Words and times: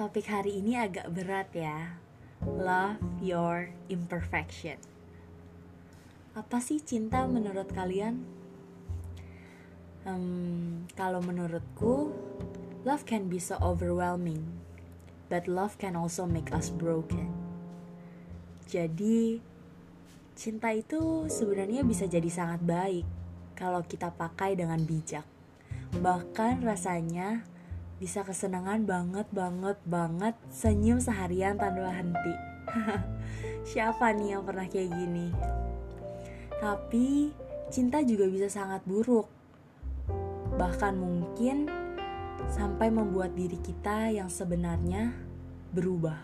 Topik 0.00 0.32
hari 0.32 0.64
ini 0.64 0.80
agak 0.80 1.12
berat 1.12 1.52
ya. 1.52 2.00
Love 2.40 3.04
your 3.20 3.68
imperfection. 3.92 4.80
Apa 6.32 6.56
sih 6.56 6.80
cinta 6.80 7.28
menurut 7.28 7.68
kalian? 7.68 8.24
Hmm, 10.08 10.88
kalau 10.96 11.20
menurutku, 11.20 12.16
love 12.80 13.04
can 13.04 13.28
be 13.28 13.36
so 13.36 13.60
overwhelming, 13.60 14.40
but 15.28 15.44
love 15.44 15.76
can 15.76 15.92
also 15.92 16.24
make 16.24 16.48
us 16.48 16.72
broken. 16.72 17.28
Jadi, 18.72 19.36
cinta 20.32 20.72
itu 20.72 21.28
sebenarnya 21.28 21.84
bisa 21.84 22.08
jadi 22.08 22.32
sangat 22.32 22.64
baik 22.64 23.04
kalau 23.52 23.84
kita 23.84 24.08
pakai 24.16 24.56
dengan 24.56 24.80
bijak. 24.80 25.28
Bahkan 25.92 26.64
rasanya 26.64 27.44
bisa 28.00 28.24
kesenangan 28.24 28.88
banget 28.88 29.28
banget 29.28 29.76
banget 29.84 30.32
senyum 30.48 30.96
seharian 30.96 31.60
tanpa 31.60 31.92
henti. 31.92 32.34
Siapa 33.70 34.16
nih 34.16 34.32
yang 34.32 34.42
pernah 34.48 34.64
kayak 34.64 34.88
gini? 34.88 35.28
Tapi 36.56 37.28
cinta 37.68 38.00
juga 38.00 38.24
bisa 38.24 38.48
sangat 38.48 38.80
buruk. 38.88 39.28
Bahkan 40.56 40.96
mungkin 40.96 41.68
sampai 42.48 42.88
membuat 42.88 43.36
diri 43.36 43.60
kita 43.60 44.08
yang 44.08 44.32
sebenarnya 44.32 45.12
berubah. 45.76 46.16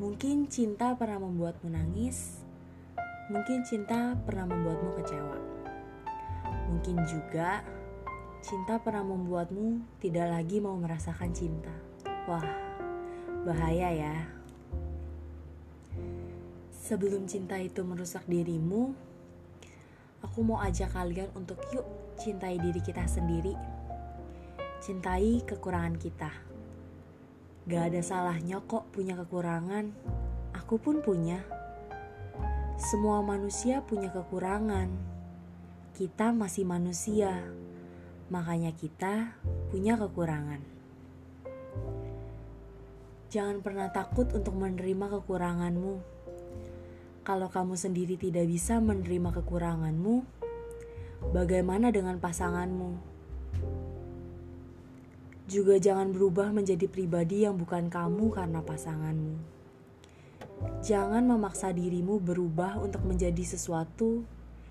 Mungkin 0.00 0.48
cinta 0.48 0.96
pernah 0.96 1.28
membuatmu 1.28 1.68
nangis, 1.68 2.40
mungkin 3.28 3.68
cinta 3.68 4.16
pernah 4.24 4.48
membuatmu 4.48 4.96
kecewa. 4.96 5.38
Mungkin 6.72 7.04
juga 7.04 7.60
cinta 8.42 8.74
pernah 8.82 9.06
membuatmu 9.06 9.98
tidak 10.02 10.26
lagi 10.34 10.58
mau 10.58 10.74
merasakan 10.74 11.30
cinta. 11.30 11.70
Wah, 12.26 12.42
bahaya 13.46 13.88
ya. 13.94 14.16
Sebelum 16.74 17.30
cinta 17.30 17.54
itu 17.62 17.86
merusak 17.86 18.26
dirimu, 18.26 18.90
aku 20.26 20.42
mau 20.42 20.58
ajak 20.58 20.90
kalian 20.90 21.30
untuk 21.38 21.62
yuk 21.70 21.86
cintai 22.18 22.58
diri 22.58 22.82
kita 22.82 23.06
sendiri. 23.06 23.54
Cintai 24.82 25.46
kekurangan 25.46 25.94
kita. 25.94 26.30
Gak 27.70 27.94
ada 27.94 28.02
salahnya 28.02 28.58
kok 28.66 28.90
punya 28.90 29.14
kekurangan. 29.22 29.94
Aku 30.58 30.82
pun 30.82 30.98
punya. 30.98 31.38
Semua 32.74 33.22
manusia 33.22 33.86
punya 33.86 34.10
kekurangan. 34.10 34.90
Kita 35.94 36.34
masih 36.34 36.66
manusia 36.66 37.61
Makanya 38.32 38.72
kita 38.72 39.36
punya 39.68 40.00
kekurangan. 40.00 40.64
Jangan 43.28 43.60
pernah 43.60 43.92
takut 43.92 44.32
untuk 44.32 44.56
menerima 44.56 45.20
kekuranganmu. 45.20 46.00
Kalau 47.28 47.48
kamu 47.52 47.76
sendiri 47.76 48.16
tidak 48.16 48.48
bisa 48.48 48.80
menerima 48.80 49.36
kekuranganmu, 49.36 50.24
bagaimana 51.36 51.92
dengan 51.92 52.16
pasanganmu? 52.16 52.96
Juga 55.52 55.76
jangan 55.76 56.08
berubah 56.16 56.56
menjadi 56.56 56.88
pribadi 56.88 57.44
yang 57.44 57.60
bukan 57.60 57.92
kamu 57.92 58.32
karena 58.32 58.64
pasanganmu. 58.64 59.36
Jangan 60.80 61.28
memaksa 61.28 61.68
dirimu 61.68 62.16
berubah 62.16 62.80
untuk 62.80 63.04
menjadi 63.04 63.44
sesuatu 63.44 64.24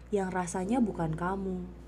yang 0.10 0.34
rasanya 0.34 0.82
bukan 0.82 1.14
kamu. 1.14 1.81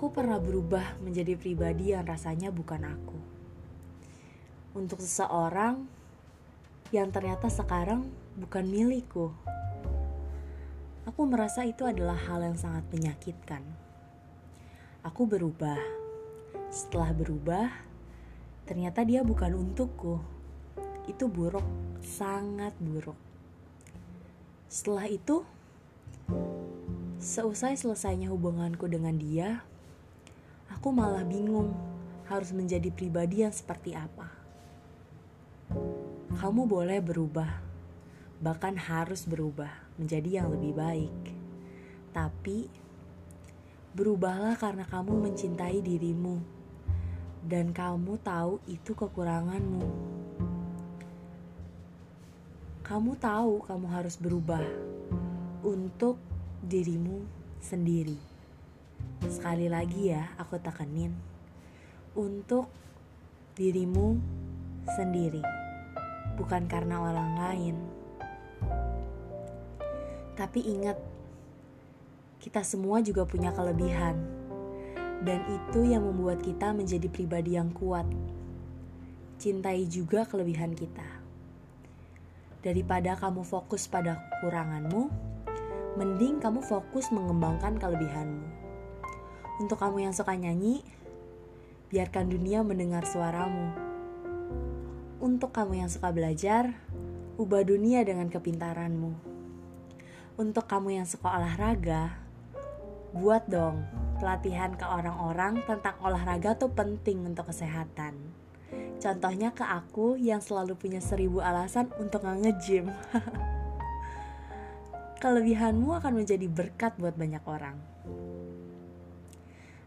Aku 0.00 0.16
pernah 0.16 0.40
berubah 0.40 0.96
menjadi 1.04 1.36
pribadi 1.36 1.92
yang 1.92 2.08
rasanya 2.08 2.48
bukan 2.48 2.88
aku. 2.88 3.20
Untuk 4.72 4.96
seseorang 4.96 5.84
yang 6.88 7.12
ternyata 7.12 7.52
sekarang 7.52 8.08
bukan 8.32 8.64
milikku. 8.64 9.28
Aku 11.04 11.28
merasa 11.28 11.68
itu 11.68 11.84
adalah 11.84 12.16
hal 12.16 12.40
yang 12.40 12.56
sangat 12.56 12.88
menyakitkan. 12.88 13.60
Aku 15.04 15.28
berubah. 15.28 15.76
Setelah 16.72 17.12
berubah, 17.12 17.68
ternyata 18.64 19.04
dia 19.04 19.20
bukan 19.20 19.52
untukku. 19.52 20.16
Itu 21.12 21.28
buruk, 21.28 21.68
sangat 22.00 22.72
buruk. 22.80 23.20
Setelah 24.64 25.12
itu, 25.12 25.44
seusai 27.20 27.76
selesainya 27.76 28.32
hubunganku 28.32 28.88
dengan 28.88 29.20
dia, 29.20 29.60
aku 30.80 30.96
malah 30.96 31.28
bingung 31.28 31.76
harus 32.24 32.56
menjadi 32.56 32.88
pribadi 32.88 33.44
yang 33.44 33.52
seperti 33.52 33.92
apa. 33.92 34.32
Kamu 36.40 36.64
boleh 36.64 37.04
berubah, 37.04 37.60
bahkan 38.40 38.80
harus 38.80 39.28
berubah 39.28 39.68
menjadi 40.00 40.40
yang 40.40 40.48
lebih 40.48 40.72
baik. 40.72 41.36
Tapi, 42.16 42.72
berubahlah 43.92 44.56
karena 44.56 44.88
kamu 44.88 45.20
mencintai 45.20 45.84
dirimu 45.84 46.40
dan 47.44 47.76
kamu 47.76 48.16
tahu 48.24 48.56
itu 48.64 48.96
kekuranganmu. 48.96 49.84
Kamu 52.88 53.20
tahu 53.20 53.68
kamu 53.68 53.86
harus 53.92 54.16
berubah 54.16 54.64
untuk 55.60 56.16
dirimu 56.64 57.28
sendiri. 57.60 58.29
Sekali 59.28 59.68
lagi 59.68 60.08
ya, 60.08 60.32
aku 60.40 60.56
tekenin 60.56 61.12
untuk 62.16 62.72
dirimu 63.52 64.16
sendiri, 64.96 65.44
bukan 66.40 66.64
karena 66.64 66.96
orang 67.04 67.32
lain. 67.36 67.76
Tapi 70.40 70.60
ingat, 70.64 70.96
kita 72.40 72.64
semua 72.64 73.04
juga 73.04 73.28
punya 73.28 73.52
kelebihan, 73.52 74.16
dan 75.20 75.44
itu 75.44 75.84
yang 75.84 76.08
membuat 76.08 76.40
kita 76.40 76.72
menjadi 76.72 77.12
pribadi 77.12 77.60
yang 77.60 77.68
kuat. 77.76 78.08
Cintai 79.36 79.84
juga 79.84 80.24
kelebihan 80.24 80.72
kita. 80.72 81.20
Daripada 82.64 83.16
kamu 83.20 83.44
fokus 83.44 83.84
pada 83.84 84.16
kekuranganmu, 84.16 85.12
mending 86.00 86.40
kamu 86.40 86.64
fokus 86.64 87.12
mengembangkan 87.12 87.76
kelebihanmu. 87.76 88.69
Untuk 89.60 89.76
kamu 89.76 90.08
yang 90.08 90.16
suka 90.16 90.32
nyanyi, 90.32 90.80
biarkan 91.92 92.32
dunia 92.32 92.64
mendengar 92.64 93.04
suaramu. 93.04 93.76
Untuk 95.20 95.52
kamu 95.52 95.84
yang 95.84 95.90
suka 95.92 96.08
belajar, 96.08 96.72
ubah 97.36 97.68
dunia 97.68 98.00
dengan 98.00 98.32
kepintaranmu. 98.32 99.12
Untuk 100.40 100.64
kamu 100.64 100.96
yang 100.96 101.04
suka 101.04 101.36
olahraga, 101.36 102.16
buat 103.12 103.44
dong 103.52 103.84
pelatihan 104.16 104.72
ke 104.80 104.86
orang-orang 104.88 105.60
tentang 105.68 105.92
olahraga 106.00 106.56
tuh 106.56 106.72
penting 106.72 107.28
untuk 107.28 107.52
kesehatan. 107.52 108.16
Contohnya 108.96 109.52
ke 109.52 109.60
aku 109.60 110.16
yang 110.16 110.40
selalu 110.40 110.72
punya 110.72 111.04
seribu 111.04 111.44
alasan 111.44 111.92
untuk 112.00 112.24
nge-gym. 112.24 112.88
Kelebihanmu 115.20 116.00
akan 116.00 116.24
menjadi 116.24 116.48
berkat 116.48 116.96
buat 116.96 117.12
banyak 117.12 117.44
orang. 117.44 117.76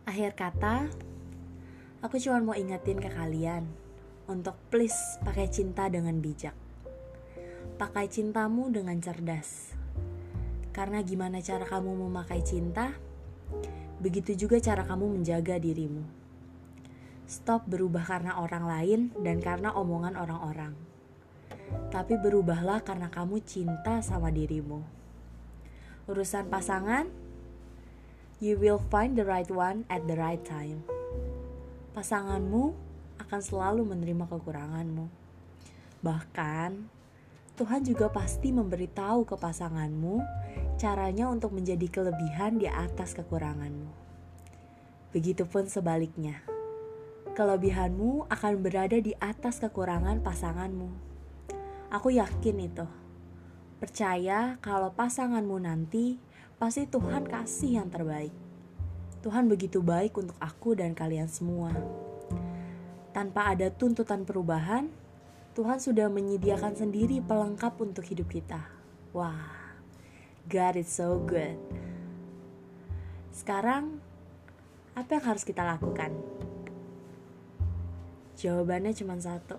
Akhir 0.03 0.35
kata, 0.35 0.91
aku 2.03 2.19
cuma 2.19 2.43
mau 2.43 2.55
ingetin 2.59 2.99
ke 2.99 3.07
kalian 3.07 3.63
untuk 4.27 4.51
please 4.67 5.15
pakai 5.23 5.47
cinta 5.47 5.87
dengan 5.87 6.19
bijak. 6.19 6.51
Pakai 7.79 8.11
cintamu 8.11 8.67
dengan 8.67 8.99
cerdas. 8.99 9.71
Karena 10.75 10.99
gimana 10.99 11.39
cara 11.39 11.63
kamu 11.63 12.03
memakai 12.03 12.43
cinta, 12.43 12.91
begitu 14.03 14.35
juga 14.35 14.59
cara 14.59 14.83
kamu 14.83 15.23
menjaga 15.23 15.55
dirimu. 15.55 16.03
Stop 17.23 17.71
berubah 17.71 18.03
karena 18.03 18.43
orang 18.43 18.67
lain 18.67 18.99
dan 19.23 19.39
karena 19.39 19.71
omongan 19.71 20.19
orang-orang. 20.19 20.75
Tapi 21.95 22.19
berubahlah 22.19 22.83
karena 22.83 23.07
kamu 23.07 23.39
cinta 23.47 24.03
sama 24.03 24.35
dirimu. 24.35 24.83
Urusan 26.11 26.51
pasangan, 26.51 27.07
You 28.41 28.57
will 28.57 28.81
find 28.89 29.13
the 29.13 29.25
right 29.25 29.49
one 29.49 29.85
at 29.93 30.09
the 30.09 30.17
right 30.17 30.41
time. 30.41 30.81
Pasanganmu 31.93 32.73
akan 33.21 33.41
selalu 33.41 33.85
menerima 33.85 34.25
kekuranganmu. 34.25 35.05
Bahkan, 36.01 36.71
Tuhan 37.53 37.81
juga 37.85 38.09
pasti 38.09 38.49
memberitahu 38.49 39.29
ke 39.29 39.37
pasanganmu 39.37 40.25
caranya 40.81 41.29
untuk 41.29 41.53
menjadi 41.53 41.85
kelebihan 41.85 42.57
di 42.57 42.65
atas 42.65 43.13
kekuranganmu. 43.13 43.93
Begitupun 45.13 45.69
sebaliknya, 45.69 46.41
kelebihanmu 47.37 48.25
akan 48.33 48.53
berada 48.65 48.97
di 48.97 49.13
atas 49.21 49.61
kekurangan 49.61 50.25
pasanganmu. 50.25 50.89
Aku 51.93 52.09
yakin 52.09 52.57
itu. 52.57 52.89
Percaya 53.77 54.57
kalau 54.65 54.89
pasanganmu 54.97 55.61
nanti 55.61 56.17
pasti 56.57 56.89
Tuhan 56.89 57.25
kasih 57.25 57.81
yang 57.81 57.89
terbaik. 57.89 58.33
Tuhan 59.23 59.47
begitu 59.47 59.79
baik 59.79 60.19
untuk 60.19 60.35
aku 60.43 60.75
dan 60.75 60.91
kalian 60.91 61.31
semua. 61.31 61.71
Tanpa 63.15 63.55
ada 63.55 63.71
tuntutan 63.71 64.27
perubahan, 64.27 64.91
Tuhan 65.53 65.79
sudah 65.79 66.09
menyediakan 66.09 66.75
sendiri 66.75 67.23
pelengkap 67.23 67.77
untuk 67.79 68.03
hidup 68.03 68.27
kita. 68.27 68.67
Wah, 69.13 69.77
God 70.49 70.75
is 70.81 70.89
so 70.89 71.21
good. 71.23 71.55
Sekarang, 73.31 74.01
apa 74.97 75.09
yang 75.17 75.25
harus 75.29 75.47
kita 75.47 75.63
lakukan? 75.63 76.11
Jawabannya 78.35 78.91
cuma 78.91 79.15
satu. 79.21 79.55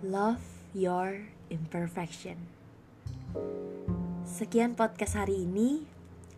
Love 0.00 0.40
your 0.72 1.28
imperfection. 1.52 2.40
Sekian 4.38 4.78
podcast 4.78 5.18
hari 5.18 5.42
ini. 5.50 5.82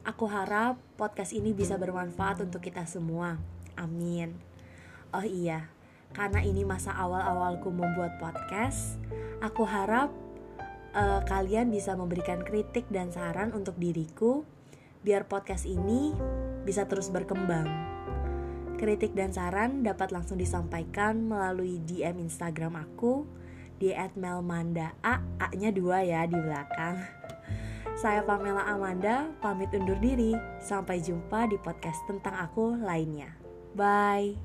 Aku 0.08 0.24
harap 0.24 0.80
podcast 0.96 1.36
ini 1.36 1.52
bisa 1.52 1.76
bermanfaat 1.76 2.40
untuk 2.40 2.64
kita 2.64 2.88
semua. 2.88 3.36
Amin. 3.76 4.40
Oh 5.12 5.20
iya, 5.20 5.68
karena 6.16 6.40
ini 6.40 6.64
masa 6.64 6.96
awal-awalku 6.96 7.68
membuat 7.68 8.16
podcast, 8.16 8.96
aku 9.44 9.68
harap 9.68 10.08
uh, 10.96 11.20
kalian 11.28 11.68
bisa 11.68 11.92
memberikan 11.92 12.40
kritik 12.40 12.88
dan 12.88 13.12
saran 13.12 13.52
untuk 13.52 13.76
diriku 13.76 14.48
biar 15.04 15.28
podcast 15.28 15.68
ini 15.68 16.16
bisa 16.64 16.88
terus 16.88 17.12
berkembang. 17.12 17.68
Kritik 18.80 19.12
dan 19.12 19.36
saran 19.36 19.84
dapat 19.84 20.08
langsung 20.08 20.40
disampaikan 20.40 21.20
melalui 21.28 21.84
DM 21.84 22.16
Instagram 22.16 22.80
aku 22.80 23.28
di 23.76 23.92
@melmanda 24.16 24.96
a 25.04 25.20
a-nya 25.36 25.68
dua 25.68 26.00
ya 26.00 26.24
di 26.24 26.40
belakang. 26.40 27.19
Saya 28.00 28.24
Pamela 28.24 28.64
Amanda, 28.64 29.28
pamit 29.44 29.76
undur 29.76 30.00
diri. 30.00 30.32
Sampai 30.56 31.04
jumpa 31.04 31.44
di 31.52 31.60
podcast 31.60 32.00
tentang 32.08 32.32
aku 32.32 32.80
lainnya. 32.80 33.36
Bye. 33.76 34.40